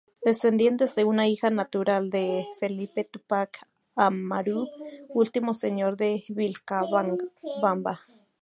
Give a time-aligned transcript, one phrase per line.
[0.25, 3.59] Descendientes de una hija natural de Felipe Túpac
[3.95, 4.65] Amaru,
[5.13, 7.99] último señor de Vilcabamba.